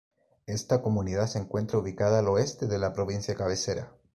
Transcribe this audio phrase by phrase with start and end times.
[0.47, 3.91] Esta comunidad se encuentra ubicada al Oeste de la provincia cabecera.